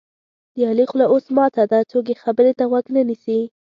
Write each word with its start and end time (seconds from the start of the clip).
د 0.55 0.57
علي 0.69 0.85
خوله 0.89 1.05
اوس 1.13 1.25
ماته 1.37 1.63
ده 1.71 1.79
څوک 1.91 2.05
یې 2.11 2.21
خبرې 2.23 2.51
ته 2.59 2.63
غوږ 2.69 2.85
نه 2.95 3.01
نیسي. 3.09 3.39